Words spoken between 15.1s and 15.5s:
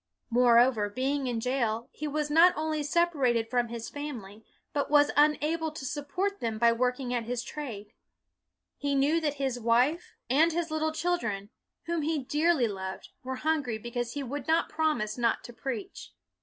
not